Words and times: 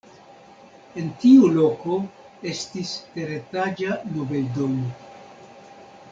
En 1.01 1.09
tiu 1.23 1.49
loko 1.57 1.97
estis 2.51 2.93
teretaĝa 3.17 3.99
nobeldomo. 4.15 4.89